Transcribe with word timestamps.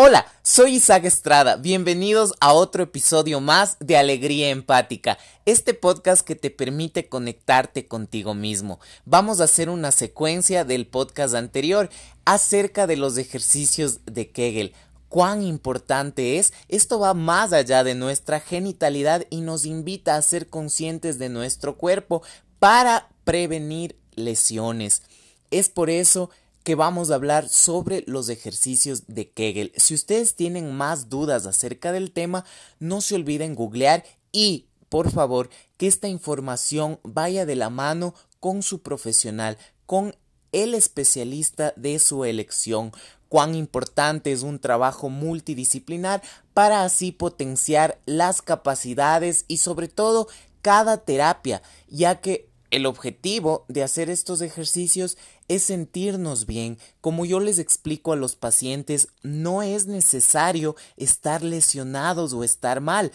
Hola, 0.00 0.30
soy 0.42 0.76
Isaac 0.76 1.06
Estrada, 1.06 1.56
bienvenidos 1.56 2.32
a 2.38 2.52
otro 2.52 2.84
episodio 2.84 3.40
más 3.40 3.76
de 3.80 3.96
Alegría 3.96 4.50
Empática, 4.50 5.18
este 5.44 5.74
podcast 5.74 6.24
que 6.24 6.36
te 6.36 6.50
permite 6.50 7.08
conectarte 7.08 7.88
contigo 7.88 8.32
mismo. 8.32 8.78
Vamos 9.06 9.40
a 9.40 9.44
hacer 9.44 9.68
una 9.68 9.90
secuencia 9.90 10.64
del 10.64 10.86
podcast 10.86 11.34
anterior 11.34 11.90
acerca 12.24 12.86
de 12.86 12.96
los 12.96 13.18
ejercicios 13.18 13.98
de 14.04 14.30
Kegel. 14.30 14.72
Cuán 15.08 15.42
importante 15.42 16.38
es, 16.38 16.52
esto 16.68 17.00
va 17.00 17.12
más 17.12 17.52
allá 17.52 17.82
de 17.82 17.96
nuestra 17.96 18.38
genitalidad 18.38 19.26
y 19.30 19.40
nos 19.40 19.66
invita 19.66 20.14
a 20.14 20.22
ser 20.22 20.48
conscientes 20.48 21.18
de 21.18 21.28
nuestro 21.28 21.76
cuerpo 21.76 22.22
para 22.60 23.08
prevenir 23.24 23.98
lesiones. 24.14 25.02
Es 25.50 25.68
por 25.68 25.90
eso 25.90 26.30
que 26.68 26.74
vamos 26.74 27.10
a 27.10 27.14
hablar 27.14 27.48
sobre 27.48 28.04
los 28.06 28.28
ejercicios 28.28 29.04
de 29.06 29.30
Kegel. 29.30 29.72
Si 29.78 29.94
ustedes 29.94 30.34
tienen 30.34 30.76
más 30.76 31.08
dudas 31.08 31.46
acerca 31.46 31.92
del 31.92 32.12
tema, 32.12 32.44
no 32.78 33.00
se 33.00 33.14
olviden 33.14 33.54
googlear 33.54 34.04
y, 34.32 34.66
por 34.90 35.10
favor, 35.10 35.48
que 35.78 35.86
esta 35.86 36.08
información 36.08 37.00
vaya 37.04 37.46
de 37.46 37.56
la 37.56 37.70
mano 37.70 38.14
con 38.38 38.62
su 38.62 38.82
profesional, 38.82 39.56
con 39.86 40.14
el 40.52 40.74
especialista 40.74 41.72
de 41.76 41.98
su 42.00 42.26
elección. 42.26 42.92
Cuán 43.30 43.54
importante 43.54 44.30
es 44.30 44.42
un 44.42 44.58
trabajo 44.58 45.08
multidisciplinar 45.08 46.20
para 46.52 46.84
así 46.84 47.12
potenciar 47.12 47.98
las 48.04 48.42
capacidades 48.42 49.46
y 49.48 49.56
sobre 49.56 49.88
todo 49.88 50.28
cada 50.60 50.98
terapia, 50.98 51.62
ya 51.88 52.20
que 52.20 52.50
el 52.70 52.84
objetivo 52.84 53.64
de 53.68 53.82
hacer 53.82 54.10
estos 54.10 54.42
ejercicios 54.42 55.16
es 55.48 55.64
sentirnos 55.64 56.46
bien. 56.46 56.78
Como 57.00 57.24
yo 57.24 57.40
les 57.40 57.58
explico 57.58 58.12
a 58.12 58.16
los 58.16 58.36
pacientes, 58.36 59.08
no 59.22 59.62
es 59.62 59.86
necesario 59.86 60.76
estar 60.96 61.42
lesionados 61.42 62.32
o 62.32 62.44
estar 62.44 62.80
mal. 62.80 63.12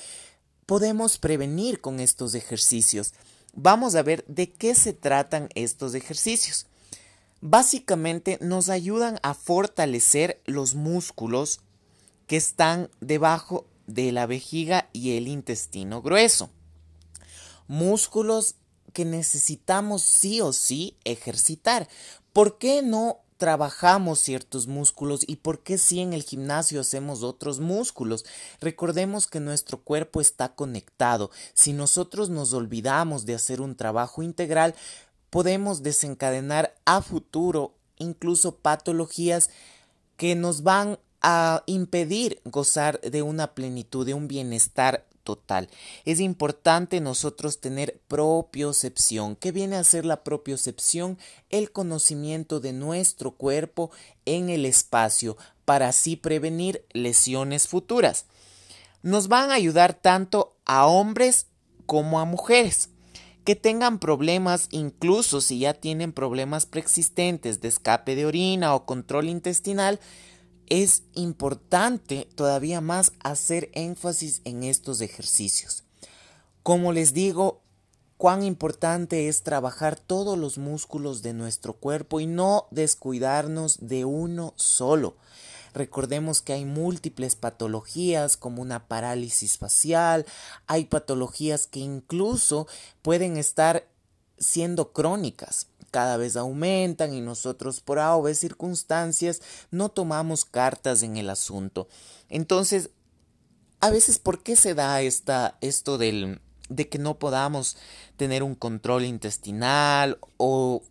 Podemos 0.65 1.17
prevenir 1.17 1.79
con 1.79 1.99
estos 1.99 2.35
ejercicios. 2.35 3.13
Vamos 3.53 3.95
a 3.95 4.01
ver 4.01 4.25
de 4.27 4.51
qué 4.51 4.75
se 4.75 4.93
tratan 4.93 5.49
estos 5.53 5.93
ejercicios. 5.93 6.65
Básicamente 7.41 8.37
nos 8.41 8.69
ayudan 8.69 9.19
a 9.21 9.33
fortalecer 9.33 10.41
los 10.45 10.75
músculos 10.75 11.59
que 12.25 12.37
están 12.37 12.89
debajo 13.01 13.67
de 13.85 14.11
la 14.11 14.25
vejiga 14.25 14.89
y 14.93 15.17
el 15.17 15.27
intestino 15.27 16.01
grueso. 16.01 16.49
Músculos 17.67 18.55
que 18.93 19.05
necesitamos 19.05 20.03
sí 20.03 20.39
o 20.39 20.53
sí 20.53 20.95
ejercitar. 21.03 21.89
¿Por 22.33 22.57
qué 22.57 22.81
no 22.81 23.23
trabajamos 23.43 24.19
ciertos 24.19 24.67
músculos 24.67 25.25
y 25.27 25.35
por 25.35 25.63
qué 25.63 25.77
sí 25.77 25.99
en 25.99 26.13
el 26.13 26.23
gimnasio 26.23 26.79
hacemos 26.79 27.23
otros 27.23 27.59
músculos. 27.59 28.23
Recordemos 28.61 29.27
que 29.27 29.41
nuestro 29.41 29.81
cuerpo 29.81 30.21
está 30.21 30.55
conectado. 30.55 31.29
Si 31.53 31.73
nosotros 31.73 32.29
nos 32.29 32.53
olvidamos 32.53 33.25
de 33.25 33.35
hacer 33.35 33.59
un 33.59 33.75
trabajo 33.75 34.23
integral, 34.23 34.75
podemos 35.29 35.83
desencadenar 35.83 36.73
a 36.85 37.01
futuro 37.01 37.73
incluso 37.97 38.55
patologías 38.55 39.49
que 40.15 40.35
nos 40.35 40.63
van 40.63 40.97
a 41.21 41.63
impedir 41.65 42.39
gozar 42.45 43.01
de 43.01 43.23
una 43.23 43.55
plenitud, 43.55 44.05
de 44.05 44.13
un 44.13 44.29
bienestar 44.29 45.05
total. 45.23 45.69
Es 46.05 46.19
importante 46.19 47.01
nosotros 47.01 47.59
tener 47.59 47.99
propiocepción. 48.07 49.35
¿Qué 49.35 49.51
viene 49.51 49.77
a 49.77 49.83
ser 49.83 50.05
la 50.05 50.23
propiocepción? 50.23 51.17
El 51.49 51.71
conocimiento 51.71 52.59
de 52.59 52.73
nuestro 52.73 53.31
cuerpo 53.31 53.91
en 54.25 54.49
el 54.49 54.65
espacio 54.65 55.37
para 55.65 55.89
así 55.89 56.15
prevenir 56.15 56.85
lesiones 56.91 57.67
futuras. 57.67 58.25
Nos 59.01 59.27
van 59.27 59.51
a 59.51 59.55
ayudar 59.55 59.93
tanto 59.93 60.55
a 60.65 60.85
hombres 60.85 61.47
como 61.85 62.19
a 62.19 62.25
mujeres 62.25 62.89
que 63.43 63.55
tengan 63.55 63.99
problemas, 63.99 64.67
incluso 64.71 65.41
si 65.41 65.59
ya 65.59 65.73
tienen 65.73 66.13
problemas 66.13 66.65
preexistentes 66.65 67.61
de 67.61 67.67
escape 67.67 68.15
de 68.15 68.25
orina 68.25 68.73
o 68.73 68.85
control 68.85 69.27
intestinal, 69.27 69.99
es 70.67 71.03
importante 71.13 72.27
todavía 72.35 72.81
más 72.81 73.13
hacer 73.19 73.69
énfasis 73.73 74.41
en 74.45 74.63
estos 74.63 75.01
ejercicios. 75.01 75.83
Como 76.63 76.93
les 76.93 77.13
digo, 77.13 77.61
cuán 78.17 78.43
importante 78.43 79.27
es 79.27 79.43
trabajar 79.43 79.99
todos 79.99 80.37
los 80.37 80.57
músculos 80.57 81.21
de 81.21 81.33
nuestro 81.33 81.73
cuerpo 81.73 82.19
y 82.19 82.27
no 82.27 82.67
descuidarnos 82.71 83.77
de 83.81 84.05
uno 84.05 84.53
solo. 84.55 85.17
Recordemos 85.73 86.41
que 86.41 86.53
hay 86.53 86.65
múltiples 86.65 87.35
patologías 87.35 88.37
como 88.37 88.61
una 88.61 88.87
parálisis 88.87 89.57
facial, 89.57 90.25
hay 90.67 90.85
patologías 90.85 91.67
que 91.67 91.79
incluso 91.79 92.67
pueden 93.01 93.37
estar 93.37 93.87
siendo 94.37 94.93
crónicas 94.93 95.67
cada 95.93 96.17
vez 96.17 96.35
aumentan 96.35 97.13
y 97.13 97.21
nosotros 97.21 97.79
por 97.79 97.99
A 97.99 98.17
o 98.17 98.23
B 98.23 98.33
circunstancias 98.33 99.43
no 99.69 99.89
tomamos 99.89 100.43
cartas 100.43 101.03
en 101.03 101.17
el 101.17 101.29
asunto. 101.29 101.87
Entonces, 102.29 102.89
a 103.79 103.91
veces, 103.91 104.17
¿por 104.17 104.41
qué 104.41 104.55
se 104.55 104.73
da 104.73 105.01
esta, 105.03 105.59
esto 105.61 105.99
del, 105.99 106.41
de 106.67 106.89
que 106.89 106.97
no 106.97 107.19
podamos 107.19 107.77
tener 108.17 108.41
un 108.41 108.55
control 108.55 109.05
intestinal 109.05 110.17
o 110.37 110.81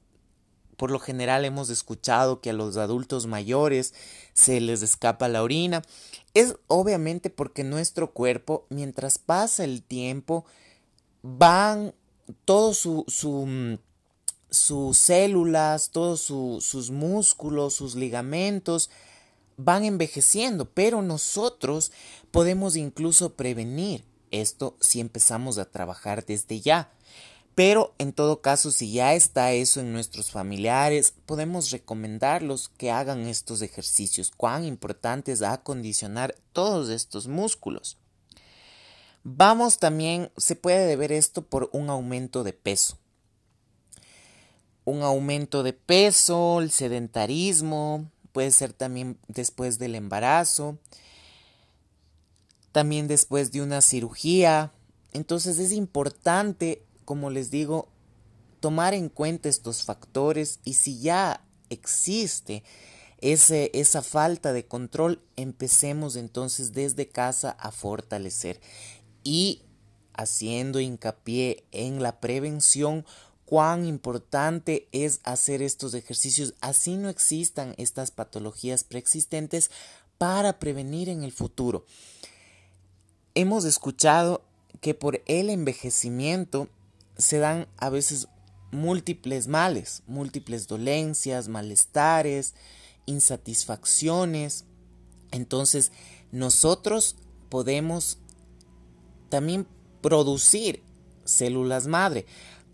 por 0.77 0.93
lo 0.93 1.01
general 1.01 1.45
hemos 1.45 1.69
escuchado 1.69 2.41
que 2.41 2.51
a 2.51 2.53
los 2.53 2.77
adultos 2.77 3.27
mayores 3.27 3.95
se 4.35 4.61
les 4.61 4.83
escapa 4.83 5.27
la 5.27 5.43
orina? 5.43 5.83
Es 6.33 6.55
obviamente 6.69 7.29
porque 7.29 7.65
nuestro 7.65 8.13
cuerpo, 8.13 8.67
mientras 8.71 9.19
pasa 9.19 9.65
el 9.65 9.83
tiempo, 9.83 10.45
van 11.23 11.93
todo 12.45 12.73
su, 12.73 13.05
su 13.09 13.79
sus 14.53 14.99
células, 14.99 15.91
todos 15.91 16.21
sus 16.21 16.91
músculos, 16.91 17.75
sus 17.75 17.95
ligamentos 17.95 18.91
van 19.57 19.85
envejeciendo, 19.85 20.67
pero 20.67 21.03
nosotros 21.03 21.91
podemos 22.31 22.77
incluso 22.77 23.35
prevenir 23.35 24.05
esto 24.31 24.77
si 24.81 25.01
empezamos 25.01 25.59
a 25.59 25.71
trabajar 25.71 26.25
desde 26.25 26.61
ya. 26.61 26.93
Pero 27.55 27.95
en 27.99 28.13
todo 28.13 28.41
caso, 28.41 28.71
si 28.71 28.93
ya 28.93 29.15
está 29.15 29.53
eso 29.53 29.81
en 29.81 29.93
nuestros 29.93 30.31
familiares, 30.31 31.13
podemos 31.27 31.71
recomendarlos 31.71 32.71
que 32.71 32.91
hagan 32.91 33.27
estos 33.27 33.61
ejercicios. 33.61 34.33
Cuán 34.35 34.65
importante 34.65 35.33
es 35.33 35.43
acondicionar 35.43 36.35
todos 36.55 36.89
estos 36.89 37.27
músculos. 37.27 37.99
Vamos 39.23 39.79
también, 39.79 40.31
se 40.39 40.57
puede 40.57 40.87
deber 40.87 41.13
esto 41.13 41.43
por 41.43 41.69
un 41.73 41.91
aumento 41.91 42.43
de 42.43 42.55
peso 42.55 43.02
un 44.85 45.03
aumento 45.03 45.63
de 45.63 45.73
peso, 45.73 46.61
el 46.61 46.71
sedentarismo, 46.71 48.11
puede 48.33 48.51
ser 48.51 48.73
también 48.73 49.19
después 49.29 49.79
del 49.79 49.95
embarazo, 49.95 50.79
también 52.73 53.07
después 53.07 53.53
de 53.53 53.63
una 53.63 53.81
cirugía. 53.81 54.73
Entonces 55.13 55.59
es 55.59 55.73
importante, 55.73 56.83
como 57.05 57.31
les 57.31 57.51
digo, 57.51 57.89
tomar 58.61 58.95
en 58.95 59.09
cuenta 59.09 59.49
estos 59.49 59.85
factores 59.85 60.61
y 60.65 60.75
si 60.75 61.01
ya 61.01 61.45
existe 61.69 62.65
ese, 63.19 63.71
esa 63.75 64.03
falta 64.03 64.53
de 64.53 64.67
control, 64.67 65.23
empecemos 65.37 66.17
entonces 66.17 66.73
desde 66.73 67.09
casa 67.09 67.51
a 67.51 67.71
fortalecer 67.71 68.61
y 69.23 69.63
haciendo 70.15 70.81
hincapié 70.81 71.65
en 71.71 72.03
la 72.03 72.21
prevención 72.21 73.05
cuán 73.53 73.85
importante 73.85 74.89
es 74.93 75.21
hacer 75.25 75.61
estos 75.61 75.93
ejercicios, 75.93 76.55
así 76.63 76.97
no 76.97 77.11
existan 77.11 77.75
estas 77.77 78.11
patologías 78.11 78.83
preexistentes 78.83 79.71
para 80.17 80.59
prevenir 80.59 81.11
en 81.11 81.23
el 81.23 81.33
futuro. 81.33 81.85
Hemos 83.35 83.67
escuchado 83.67 84.41
que 84.81 84.95
por 84.95 85.21
el 85.27 85.51
envejecimiento 85.51 86.71
se 87.19 87.41
dan 87.41 87.69
a 87.77 87.91
veces 87.91 88.27
múltiples 88.71 89.49
males, 89.49 90.03
múltiples 90.07 90.67
dolencias, 90.67 91.49
malestares, 91.49 92.55
insatisfacciones. 93.05 94.65
Entonces, 95.31 95.93
nosotros 96.31 97.17
podemos 97.51 98.17
también 99.29 99.67
producir 100.01 100.83
células 101.25 101.87
madre. 101.87 102.27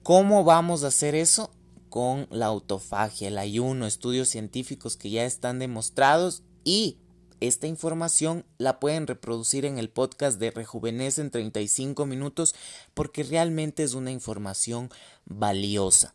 ¿Cómo 0.08 0.42
vamos 0.42 0.84
a 0.84 0.86
hacer 0.86 1.14
eso? 1.14 1.50
con 1.90 2.28
la 2.30 2.46
autofagia, 2.46 3.28
el 3.28 3.36
ayuno, 3.36 3.86
estudios 3.86 4.30
científicos 4.30 4.96
que 4.96 5.10
ya 5.10 5.26
están 5.26 5.58
demostrados 5.58 6.44
y 6.64 6.96
esta 7.40 7.66
información 7.66 8.46
la 8.56 8.80
pueden 8.80 9.06
reproducir 9.06 9.66
en 9.66 9.76
el 9.76 9.90
podcast 9.90 10.38
de 10.38 10.50
Rejuvenece 10.50 11.20
en 11.20 11.30
35 11.30 12.06
minutos 12.06 12.54
porque 12.94 13.22
realmente 13.22 13.82
es 13.82 13.92
una 13.92 14.10
información 14.10 14.88
valiosa. 15.26 16.14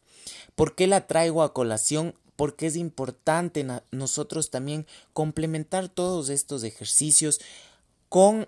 ¿Por 0.55 0.73
qué 0.73 0.87
la 0.87 1.05
traigo 1.05 1.43
a 1.43 1.53
colación? 1.53 2.15
Porque 2.35 2.65
es 2.65 2.75
importante 2.75 3.63
nosotros 3.91 4.49
también 4.49 4.87
complementar 5.13 5.87
todos 5.87 6.29
estos 6.29 6.63
ejercicios 6.63 7.39
con 8.09 8.47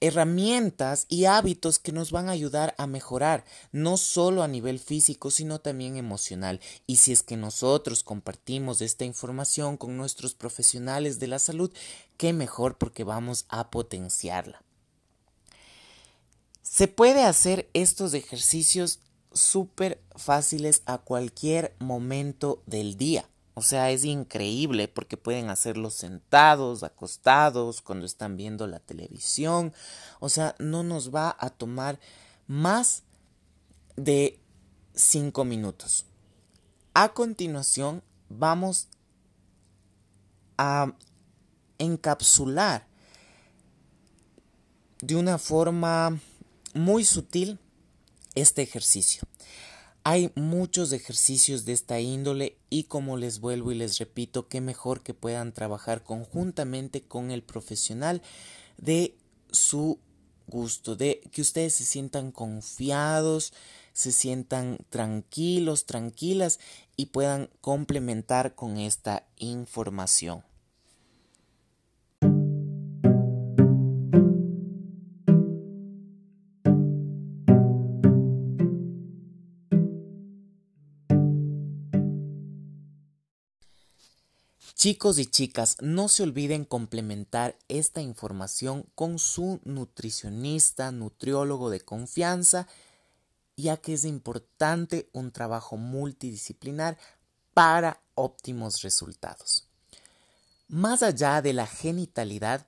herramientas 0.00 1.06
y 1.08 1.24
hábitos 1.24 1.78
que 1.78 1.92
nos 1.92 2.12
van 2.12 2.28
a 2.28 2.32
ayudar 2.32 2.74
a 2.78 2.86
mejorar, 2.86 3.44
no 3.72 3.96
solo 3.96 4.42
a 4.42 4.48
nivel 4.48 4.78
físico, 4.78 5.30
sino 5.30 5.60
también 5.60 5.96
emocional. 5.96 6.60
Y 6.86 6.96
si 6.96 7.12
es 7.12 7.22
que 7.22 7.36
nosotros 7.36 8.02
compartimos 8.02 8.80
esta 8.80 9.04
información 9.04 9.76
con 9.76 9.96
nuestros 9.96 10.34
profesionales 10.34 11.18
de 11.18 11.26
la 11.26 11.38
salud, 11.38 11.72
qué 12.16 12.32
mejor 12.32 12.78
porque 12.78 13.04
vamos 13.04 13.46
a 13.48 13.70
potenciarla. 13.70 14.62
Se 16.62 16.86
puede 16.86 17.24
hacer 17.24 17.68
estos 17.72 18.14
ejercicios 18.14 19.00
súper 19.32 20.00
fáciles 20.16 20.82
a 20.86 20.98
cualquier 20.98 21.74
momento 21.78 22.62
del 22.66 22.96
día. 22.96 23.28
O 23.58 23.62
sea, 23.62 23.90
es 23.90 24.04
increíble 24.04 24.86
porque 24.86 25.16
pueden 25.16 25.50
hacerlo 25.50 25.90
sentados, 25.90 26.84
acostados, 26.84 27.82
cuando 27.82 28.06
están 28.06 28.36
viendo 28.36 28.68
la 28.68 28.78
televisión. 28.78 29.72
O 30.20 30.28
sea, 30.28 30.54
no 30.60 30.84
nos 30.84 31.12
va 31.12 31.36
a 31.40 31.50
tomar 31.50 31.98
más 32.46 33.02
de 33.96 34.38
cinco 34.94 35.44
minutos. 35.44 36.06
A 36.94 37.08
continuación, 37.14 38.04
vamos 38.28 38.86
a 40.56 40.94
encapsular 41.78 42.86
de 45.02 45.16
una 45.16 45.36
forma 45.36 46.16
muy 46.74 47.04
sutil 47.04 47.58
este 48.36 48.62
ejercicio. 48.62 49.22
Hay 50.04 50.32
muchos 50.36 50.92
ejercicios 50.92 51.64
de 51.64 51.72
esta 51.72 52.00
índole 52.00 52.56
y 52.70 52.84
como 52.84 53.16
les 53.16 53.40
vuelvo 53.40 53.72
y 53.72 53.74
les 53.74 53.98
repito, 53.98 54.48
qué 54.48 54.60
mejor 54.60 55.02
que 55.02 55.14
puedan 55.14 55.52
trabajar 55.52 56.02
conjuntamente 56.02 57.02
con 57.02 57.30
el 57.30 57.42
profesional 57.42 58.22
de 58.78 59.16
su 59.50 59.98
gusto, 60.46 60.96
de 60.96 61.20
que 61.30 61.42
ustedes 61.42 61.74
se 61.74 61.84
sientan 61.84 62.32
confiados, 62.32 63.52
se 63.92 64.12
sientan 64.12 64.78
tranquilos, 64.88 65.84
tranquilas 65.84 66.58
y 66.96 67.06
puedan 67.06 67.50
complementar 67.60 68.54
con 68.54 68.78
esta 68.78 69.26
información. 69.36 70.47
Chicos 84.78 85.18
y 85.18 85.26
chicas, 85.26 85.76
no 85.80 86.06
se 86.06 86.22
olviden 86.22 86.64
complementar 86.64 87.58
esta 87.66 88.00
información 88.00 88.86
con 88.94 89.18
su 89.18 89.58
nutricionista, 89.64 90.92
nutriólogo 90.92 91.68
de 91.68 91.80
confianza, 91.80 92.68
ya 93.56 93.78
que 93.78 93.94
es 93.94 94.04
importante 94.04 95.10
un 95.12 95.32
trabajo 95.32 95.76
multidisciplinar 95.76 96.96
para 97.54 98.00
óptimos 98.14 98.82
resultados. 98.82 99.66
Más 100.68 101.02
allá 101.02 101.42
de 101.42 101.54
la 101.54 101.66
genitalidad, 101.66 102.64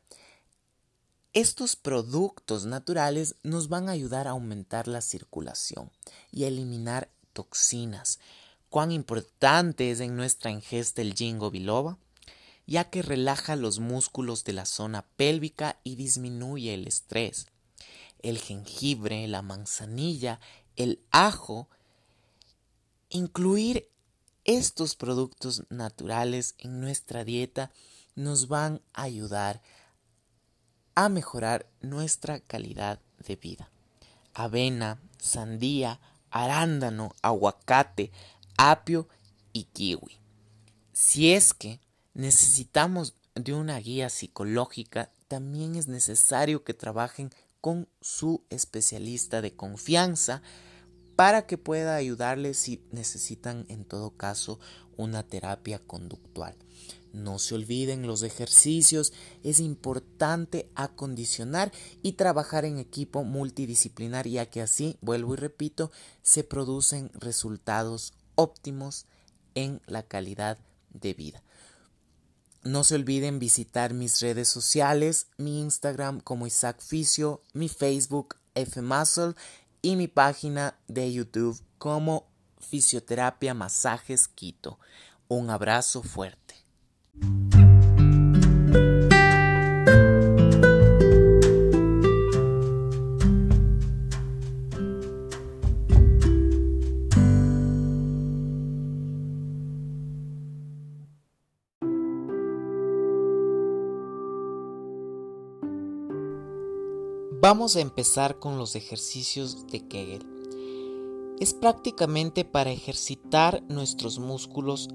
estos 1.32 1.76
productos 1.76 2.66
naturales 2.66 3.36
nos 3.44 3.68
van 3.68 3.88
a 3.88 3.92
ayudar 3.92 4.26
a 4.26 4.30
aumentar 4.30 4.88
la 4.88 5.00
circulación 5.00 5.92
y 6.32 6.42
a 6.42 6.48
eliminar 6.48 7.08
toxinas, 7.32 8.18
cuán 8.70 8.92
importante 8.92 9.90
es 9.90 10.00
en 10.00 10.16
nuestra 10.16 10.50
ingesta 10.50 11.02
el 11.02 11.14
ginkgo 11.14 11.50
biloba, 11.50 11.98
ya 12.66 12.88
que 12.88 13.02
relaja 13.02 13.56
los 13.56 13.80
músculos 13.80 14.44
de 14.44 14.52
la 14.52 14.64
zona 14.64 15.04
pélvica 15.16 15.78
y 15.82 15.96
disminuye 15.96 16.72
el 16.72 16.86
estrés. 16.86 17.48
El 18.20 18.38
jengibre, 18.38 19.26
la 19.26 19.42
manzanilla, 19.42 20.40
el 20.76 21.00
ajo, 21.10 21.68
incluir 23.08 23.90
estos 24.44 24.94
productos 24.94 25.64
naturales 25.68 26.54
en 26.58 26.80
nuestra 26.80 27.24
dieta 27.24 27.72
nos 28.14 28.48
van 28.48 28.80
a 28.92 29.02
ayudar 29.02 29.62
a 30.94 31.08
mejorar 31.08 31.66
nuestra 31.80 32.40
calidad 32.40 33.00
de 33.26 33.36
vida. 33.36 33.70
Avena, 34.34 35.00
sandía, 35.18 36.00
arándano, 36.30 37.14
aguacate, 37.22 38.12
apio 38.60 39.08
y 39.54 39.64
kiwi. 39.64 40.20
Si 40.92 41.32
es 41.32 41.54
que 41.54 41.80
necesitamos 42.12 43.14
de 43.34 43.54
una 43.54 43.78
guía 43.78 44.10
psicológica, 44.10 45.10
también 45.28 45.76
es 45.76 45.88
necesario 45.88 46.62
que 46.62 46.74
trabajen 46.74 47.30
con 47.62 47.88
su 48.02 48.44
especialista 48.50 49.40
de 49.40 49.56
confianza 49.56 50.42
para 51.16 51.46
que 51.46 51.56
pueda 51.56 51.96
ayudarles 51.96 52.58
si 52.58 52.84
necesitan 52.90 53.64
en 53.68 53.86
todo 53.86 54.10
caso 54.10 54.60
una 54.98 55.22
terapia 55.22 55.78
conductual. 55.78 56.54
No 57.14 57.38
se 57.38 57.54
olviden 57.54 58.06
los 58.06 58.22
ejercicios, 58.22 59.14
es 59.42 59.58
importante 59.58 60.70
acondicionar 60.74 61.72
y 62.02 62.12
trabajar 62.12 62.66
en 62.66 62.78
equipo 62.78 63.24
multidisciplinar 63.24 64.28
ya 64.28 64.46
que 64.46 64.60
así, 64.60 64.98
vuelvo 65.00 65.32
y 65.32 65.38
repito, 65.38 65.90
se 66.22 66.44
producen 66.44 67.10
resultados 67.14 68.12
óptimos 68.40 69.06
en 69.54 69.82
la 69.86 70.02
calidad 70.02 70.56
de 70.90 71.12
vida. 71.12 71.42
No 72.62 72.84
se 72.84 72.94
olviden 72.94 73.38
visitar 73.38 73.92
mis 73.94 74.20
redes 74.20 74.48
sociales, 74.48 75.26
mi 75.36 75.60
Instagram 75.60 76.20
como 76.20 76.46
Isaac 76.46 76.80
Fisio, 76.80 77.42
mi 77.52 77.68
Facebook 77.68 78.36
F 78.54 78.80
Muscle 78.80 79.34
y 79.82 79.96
mi 79.96 80.08
página 80.08 80.78
de 80.88 81.12
YouTube 81.12 81.60
como 81.78 82.26
Fisioterapia 82.58 83.54
Masajes 83.54 84.28
Quito. 84.28 84.78
Un 85.28 85.50
abrazo 85.50 86.02
fuerte. 86.02 86.49
Vamos 107.52 107.74
a 107.74 107.80
empezar 107.80 108.38
con 108.38 108.58
los 108.58 108.76
ejercicios 108.76 109.66
de 109.66 109.80
Kegel. 109.88 110.24
Es 111.40 111.52
prácticamente 111.52 112.44
para 112.44 112.70
ejercitar 112.70 113.64
nuestros 113.68 114.20
músculos 114.20 114.88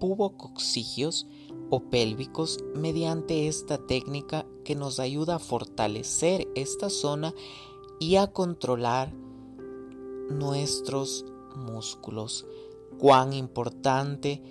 pubococcígeos 0.00 1.28
o 1.70 1.90
pélvicos 1.90 2.58
mediante 2.74 3.46
esta 3.46 3.78
técnica 3.78 4.44
que 4.64 4.74
nos 4.74 4.98
ayuda 4.98 5.36
a 5.36 5.38
fortalecer 5.38 6.48
esta 6.56 6.90
zona 6.90 7.32
y 8.00 8.16
a 8.16 8.26
controlar 8.26 9.14
nuestros 10.30 11.24
músculos. 11.54 12.44
Cuán 12.98 13.32
importante 13.32 14.42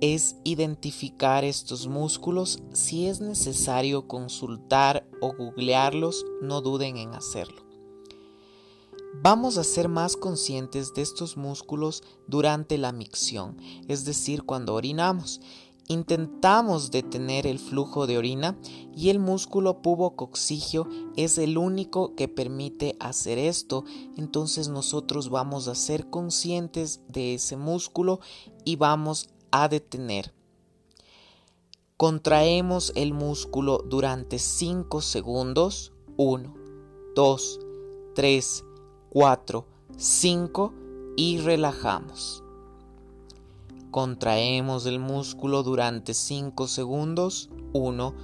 es 0.00 0.36
identificar 0.44 1.44
estos 1.44 1.86
músculos. 1.86 2.62
Si 2.72 3.06
es 3.06 3.20
necesario 3.20 4.06
consultar 4.08 5.06
o 5.20 5.34
googlearlos, 5.34 6.24
no 6.42 6.60
duden 6.60 6.96
en 6.96 7.14
hacerlo. 7.14 7.62
Vamos 9.22 9.58
a 9.58 9.64
ser 9.64 9.88
más 9.88 10.16
conscientes 10.16 10.94
de 10.94 11.02
estos 11.02 11.36
músculos 11.36 12.02
durante 12.28 12.78
la 12.78 12.92
micción, 12.92 13.56
es 13.88 14.04
decir, 14.04 14.44
cuando 14.44 14.74
orinamos. 14.74 15.40
Intentamos 15.88 16.92
detener 16.92 17.48
el 17.48 17.58
flujo 17.58 18.06
de 18.06 18.16
orina 18.16 18.56
y 18.96 19.08
el 19.08 19.18
músculo 19.18 19.82
pubococcígeo 19.82 20.88
es 21.16 21.36
el 21.36 21.58
único 21.58 22.14
que 22.14 22.28
permite 22.28 22.96
hacer 23.00 23.38
esto. 23.38 23.84
Entonces 24.16 24.68
nosotros 24.68 25.30
vamos 25.30 25.66
a 25.66 25.74
ser 25.74 26.08
conscientes 26.08 27.00
de 27.08 27.34
ese 27.34 27.56
músculo 27.56 28.20
y 28.64 28.76
vamos 28.76 29.30
a 29.50 29.68
detener. 29.68 30.32
Contraemos 31.96 32.92
el 32.96 33.12
músculo 33.12 33.84
durante 33.86 34.38
5 34.38 35.02
segundos. 35.02 35.92
1, 36.16 36.54
2, 37.14 37.60
3, 38.14 38.64
4, 39.10 39.66
5 39.96 40.74
y 41.16 41.38
relajamos. 41.38 42.42
Contraemos 43.90 44.86
el 44.86 44.98
músculo 44.98 45.62
durante 45.62 46.14
5 46.14 46.68
segundos. 46.68 47.50
1, 47.74 48.14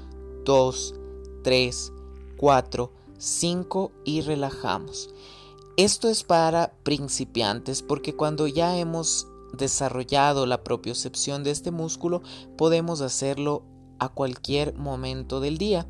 2, 0.45 0.95
3, 1.43 1.93
4, 2.39 2.93
5 3.19 3.93
y 4.05 4.21
relajamos. 4.23 5.11
Esto 5.77 6.09
es 6.09 6.25
para 6.25 6.73
principiantes 6.83 7.83
porque 7.83 8.17
cuando 8.17 8.47
ya 8.47 8.79
hemos 8.79 9.29
desarrollado 9.57 10.47
la 10.47 10.63
propiocepción 10.63 11.45
de 11.45 11.51
este 11.51 11.71
músculo 11.71 12.23
podemos 12.57 13.01
hacerlo 13.01 13.63
a 13.99 14.09
cualquier 14.09 14.75
momento 14.75 15.41
del 15.41 15.59
día 15.59 15.87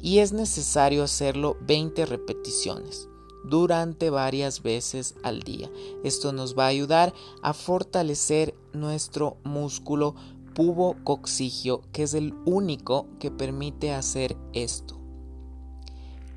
y 0.00 0.18
es 0.18 0.32
necesario 0.32 1.02
hacerlo 1.02 1.56
20 1.62 2.06
repeticiones 2.06 3.08
durante 3.44 4.10
varias 4.10 4.62
veces 4.62 5.14
al 5.22 5.42
día. 5.42 5.70
Esto 6.04 6.32
nos 6.32 6.56
va 6.56 6.64
a 6.64 6.68
ayudar 6.68 7.14
a 7.42 7.54
fortalecer 7.54 8.54
nuestro 8.72 9.38
músculo 9.44 10.14
pubococcigio, 10.54 11.82
que 11.92 12.02
es 12.02 12.14
el 12.14 12.34
único 12.44 13.06
que 13.18 13.30
permite 13.30 13.92
hacer 13.92 14.36
esto. 14.52 14.98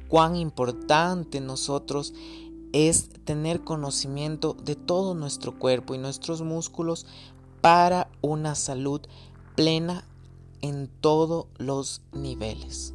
Cuán 0.07 0.35
importante 0.35 1.39
nosotros 1.41 2.13
es 2.73 3.09
tener 3.25 3.61
conocimiento 3.61 4.53
de 4.53 4.75
todo 4.75 5.13
nuestro 5.15 5.57
cuerpo 5.57 5.95
y 5.95 5.97
nuestros 5.97 6.41
músculos 6.41 7.05
para 7.61 8.09
una 8.21 8.55
salud 8.55 9.01
plena 9.55 10.05
en 10.61 10.87
todos 11.01 11.47
los 11.57 12.01
niveles. 12.11 12.93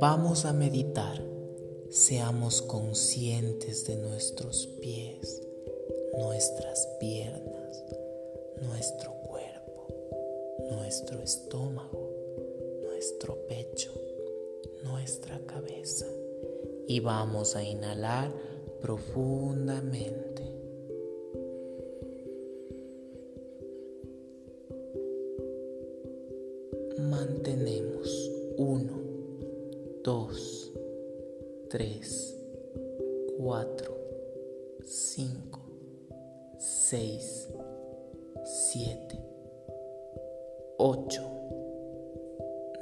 Vamos 0.00 0.44
a 0.44 0.52
meditar. 0.52 1.24
Seamos 1.90 2.60
conscientes 2.60 3.86
de 3.86 3.96
nuestros 3.96 4.66
pies, 4.82 5.40
nuestras 6.18 6.86
piernas, 7.00 7.84
nuestro 8.62 9.12
cuerpo, 9.22 9.88
nuestro 10.70 11.20
estómago, 11.20 12.10
nuestro 12.82 13.46
pecho, 13.46 13.92
nuestra 14.82 15.40
cabeza. 15.46 16.06
Y 16.86 17.00
vamos 17.00 17.56
a 17.56 17.62
inhalar 17.62 18.32
profundamente. 18.80 20.33